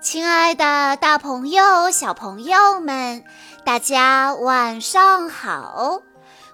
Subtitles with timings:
[0.00, 3.22] 亲爱的，大朋友、小朋友们，
[3.66, 6.00] 大家晚上好！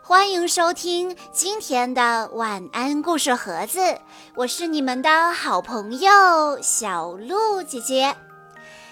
[0.02, 4.00] 欢迎收听今天的晚安故事盒子，
[4.34, 8.16] 我是你们的好朋友小鹿姐姐。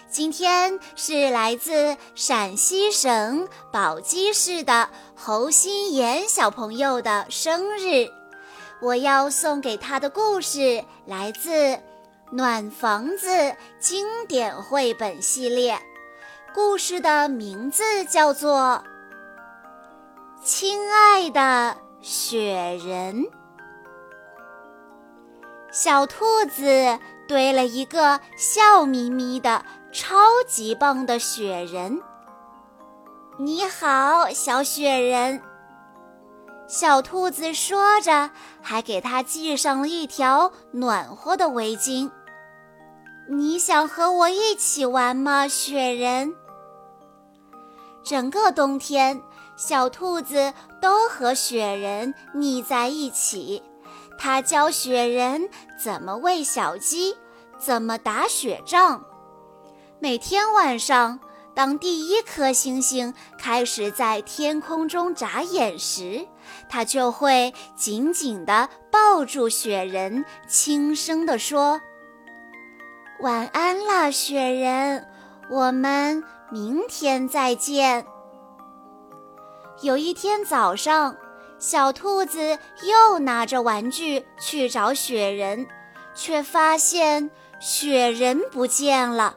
[0.09, 8.09] 今天是来自陕西省宝鸡市的侯新妍小朋友的生日，
[8.81, 11.81] 我要送给他的故事来自。
[12.37, 13.29] 暖房子
[13.79, 15.79] 经典绘本系列，
[16.53, 18.83] 故事的名字叫做
[20.45, 23.23] 《亲爱的雪人》。
[25.71, 30.17] 小兔子堆了一个笑眯眯的、超
[30.49, 32.03] 级棒的雪人。
[33.39, 35.41] 你好，小雪人。
[36.67, 42.11] 小兔子说着，还给他系上了一条暖和的围巾。
[43.27, 46.35] 你想和我一起玩吗，雪人？
[48.03, 49.23] 整个冬天，
[49.57, 53.63] 小兔子都和雪人腻在一起。
[54.19, 55.49] 它教雪人
[55.83, 57.17] 怎么喂小鸡，
[57.59, 59.03] 怎么打雪仗。
[59.99, 61.19] 每天晚上，
[61.55, 66.29] 当第一颗星星开始在天空中眨眼时，
[66.69, 71.81] 它就会紧紧地抱住雪人，轻声地说。
[73.25, 75.09] 晚安了，雪人，
[75.49, 78.05] 我们明天再见。
[79.81, 81.17] 有一天早上，
[81.59, 85.67] 小兔子又拿着玩具去找雪人，
[86.15, 89.37] 却发现雪人不见了。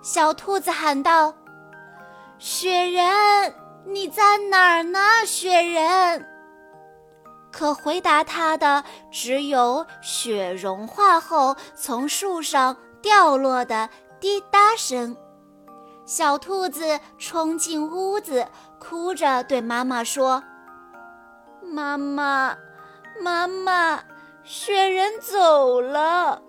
[0.00, 1.34] 小兔子喊道
[2.40, 4.98] ：“雪人，你在哪儿呢？
[5.26, 6.26] 雪人！”
[7.52, 15.16] 可回答他的只有雪融化后从树上掉落的滴答声。
[16.04, 18.44] 小兔子冲进屋子，
[18.80, 20.42] 哭着对妈妈说
[21.62, 22.56] ：“妈妈，
[23.22, 24.02] 妈妈，
[24.42, 26.42] 雪人走了。”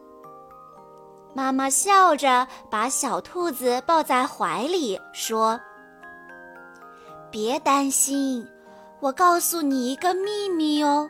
[1.36, 5.60] 妈妈笑着把小兔子抱在怀里，说
[7.30, 8.48] ：“别担心。”
[9.00, 11.08] 我告诉你一个秘密哦，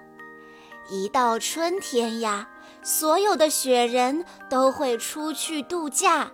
[0.90, 2.50] 一到春天呀，
[2.88, 6.32] 所有的雪人都会出去度假。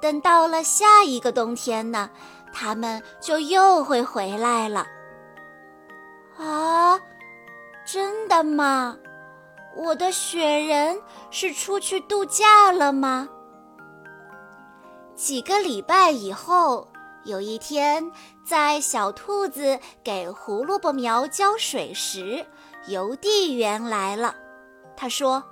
[0.00, 2.10] 等到了下一个冬天呢，
[2.52, 4.84] 他们就又会回来了。
[6.36, 6.98] 啊，
[7.86, 8.96] 真的吗？
[9.76, 11.00] 我的雪人
[11.30, 13.28] 是出去度假了吗？
[15.14, 16.88] 几个礼拜以后。
[17.22, 18.12] 有一天，
[18.44, 22.44] 在小兔子给胡萝卜苗浇水时，
[22.88, 24.34] 邮递员来了。
[24.94, 25.42] 他说：“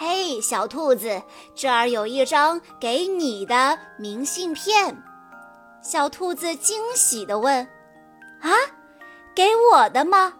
[0.00, 1.20] 嘿，小兔子，
[1.56, 5.02] 这儿有一张给你的明信片。”
[5.82, 7.66] 小兔子惊喜地问
[8.40, 8.50] ：“啊，
[9.34, 10.34] 给我的吗？”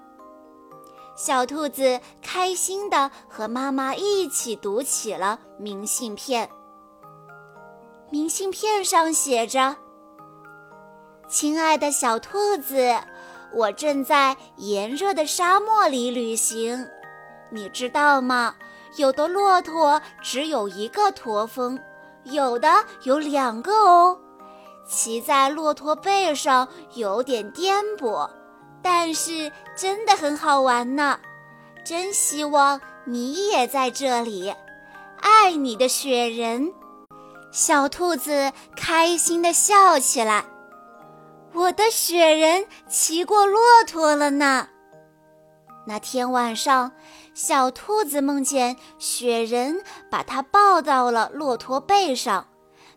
[1.18, 6.48] 小兔子开心地和妈妈一起读起了明信片。
[8.10, 9.74] 明信片上写着。
[11.28, 12.96] 亲爱的小兔子，
[13.52, 16.86] 我正在炎热的沙漠里旅行，
[17.50, 18.54] 你知道吗？
[18.96, 21.78] 有的骆驼只有一个驼峰，
[22.24, 24.18] 有的有两个哦。
[24.86, 28.28] 骑在骆驼背上有点颠簸，
[28.82, 31.18] 但是真的很好玩呢。
[31.84, 34.54] 真希望你也在这里，
[35.20, 36.72] 爱你的雪人。
[37.50, 40.44] 小兔子开心地笑起来。
[41.54, 44.68] 我的雪人骑过骆驼了呢。
[45.88, 46.92] 那天晚上，
[47.32, 52.48] 小兔子梦见雪人把它抱到了骆驼背上，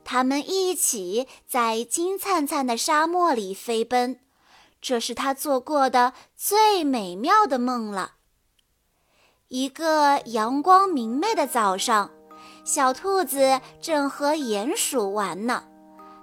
[0.04, 4.20] 他们一起在金灿灿的沙漠里飞奔。
[4.82, 8.16] 这是他做过的最美妙的梦了。
[9.48, 12.12] 一个阳光明媚的早上，
[12.66, 15.64] 小兔子正和鼹鼠玩呢。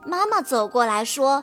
[0.05, 1.43] 妈妈走过来说。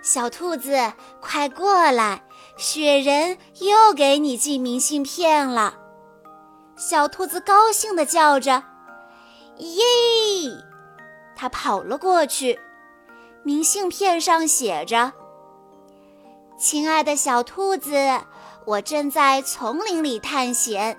[0.00, 2.24] 小兔子，快过来！
[2.62, 5.74] 雪人又给你寄明信片了。
[6.76, 8.62] 小兔子高兴地叫着
[9.58, 9.82] ：“耶！”
[11.34, 12.60] 它跑了过去。
[13.42, 15.12] 明信片上写着
[16.56, 17.96] ：“亲爱的小兔子，
[18.64, 20.96] 我正在丛林里探险，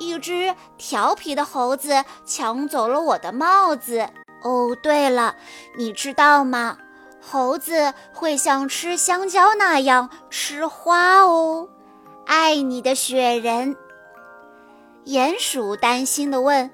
[0.00, 4.10] 一只调皮的猴子抢走了我的帽子。
[4.42, 5.36] 哦，对了，
[5.78, 6.76] 你知道吗？”
[7.28, 11.68] 猴子会像吃香蕉那样吃花哦，
[12.24, 13.76] 爱你的雪人。
[15.06, 16.70] 鼹鼠担心地问：“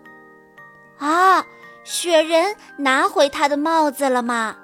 [1.01, 1.47] 啊，
[1.85, 4.57] 雪人拿回他的帽子了吗？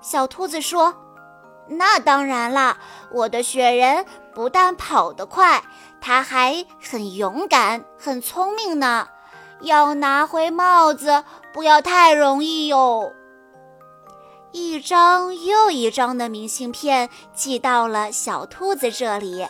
[0.00, 0.94] 小兔子说
[1.70, 2.76] ：“那当然啦，
[3.12, 4.04] 我的雪人
[4.34, 5.62] 不但跑得快，
[6.00, 9.06] 他还很勇敢、很聪明呢。
[9.60, 13.12] 要拿回帽子，不要太容易哟。”
[14.52, 19.46] 一张又一张的明信片寄到了小兔子这里。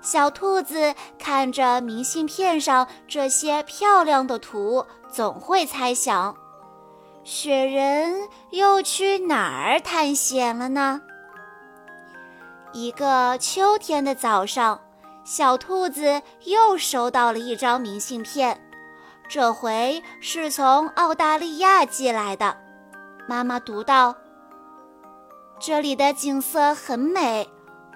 [0.00, 6.36] 小兔子看着明信片上这些漂亮的图，总会猜想：
[7.24, 11.02] 雪人又去哪儿探险了呢？
[12.72, 14.80] 一个秋天的早上，
[15.24, 18.60] 小兔子又收到了一张明信片，
[19.28, 22.56] 这回是从澳大利亚寄来的。
[23.26, 24.14] 妈妈读到
[25.58, 27.48] ：“这里的景色很美。”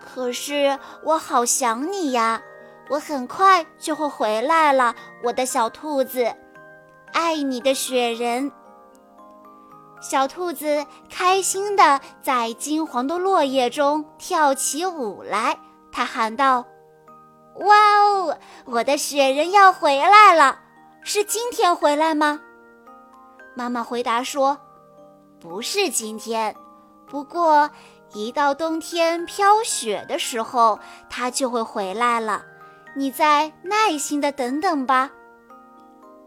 [0.05, 2.43] 可是我好想你呀！
[2.91, 6.35] 我很快就会回来了，我的小兔子，
[7.13, 8.51] 爱你的雪人。
[10.01, 15.57] 小兔子开心地在金黄的落叶中跳起舞来，
[15.93, 16.67] 它喊道
[17.65, 20.59] ：“哇哦，我的雪人要回来了！
[21.05, 22.41] 是今天回来吗？”
[23.55, 24.59] 妈妈回答说
[25.41, 26.55] ：“不是今天，
[27.13, 27.71] 不过……”
[28.15, 30.79] 一到冬天飘雪的时候，
[31.09, 32.45] 它就会回来了。
[32.95, 35.11] 你再耐心的等等吧。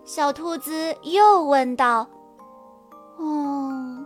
[0.03, 2.07] 小兔子又问道
[3.21, 4.03] ：“哦，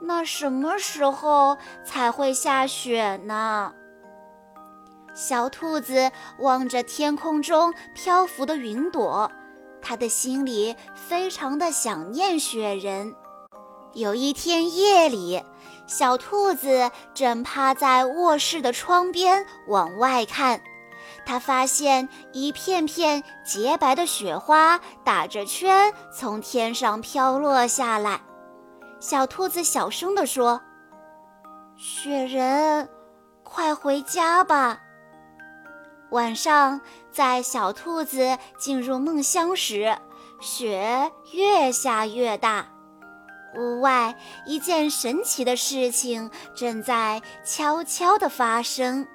[0.00, 3.72] 那什么时候才会下雪呢？”
[5.12, 9.28] 小兔子望着天空中漂浮的云朵，
[9.82, 13.12] 它的心里非常的想念雪人。
[13.94, 15.42] 有一天夜里。
[15.86, 20.60] 小兔子正趴在卧室的窗边往外看，
[21.24, 28.20] 它发现一片片洁白的雪花打着圈从天上飘落下来。
[29.00, 30.60] 小兔子小声地说
[31.78, 32.90] ：“雪人，
[33.42, 34.80] 快回家吧。”
[36.10, 39.96] 晚上，在小兔子进入梦乡时，
[40.40, 42.66] 雪越下越大。
[43.56, 44.14] 屋外，
[44.44, 49.06] 一件神奇的事情正在悄悄地发生。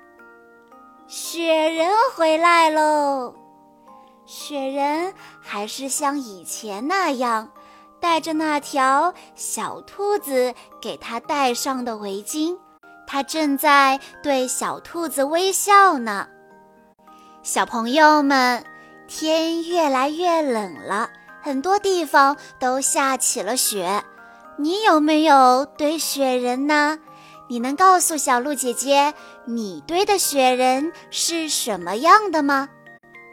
[1.08, 3.36] 雪人回来喽！
[4.26, 7.52] 雪人还是像以前那样，
[8.00, 12.58] 带着那条小兔子给他戴上的围巾。
[13.06, 16.28] 他正在对小兔子微笑呢。
[17.44, 18.66] 小朋友们，
[19.08, 21.10] 天越来越冷了，
[21.42, 24.02] 很多地方都下起了雪。
[24.58, 27.00] 你有没有堆雪人呢？
[27.50, 29.14] 你能告诉小鹿姐姐，
[29.46, 32.70] 你堆的雪人是什么样的吗？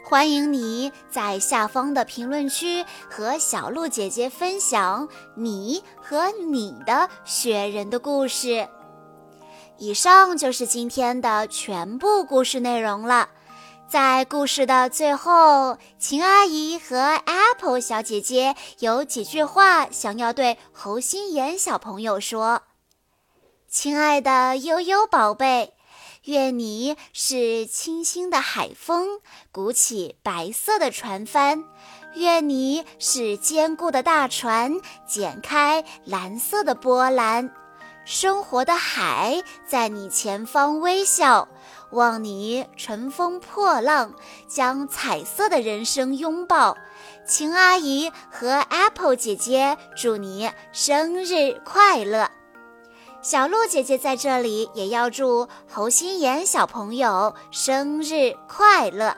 [0.03, 5.07] 欢迎你在下方的评论区和小鹿姐姐分享
[5.37, 8.67] 你和你的雪人的故事。
[9.77, 13.29] 以上就是今天的全部故事内容了。
[13.91, 16.95] 在故事的最后，秦阿姨和
[17.25, 22.61] Apple 小姐姐有几句话想要对侯心妍小朋友说
[23.67, 25.73] ：“亲爱的悠悠宝贝，
[26.23, 29.19] 愿你是清新的海风，
[29.51, 31.65] 鼓起白色的船帆；
[32.13, 37.53] 愿你是坚固的大船，剪开蓝色的波澜。
[38.05, 41.47] 生活的海在你前方微笑。”
[41.91, 44.13] 望你乘风破浪，
[44.47, 46.77] 将彩色的人生拥抱。
[47.27, 52.31] 秦阿姨和 Apple 姐姐祝你生日快乐。
[53.21, 59.17] 小鹿姐姐在这里也要祝侯心妍小朋友生日快乐。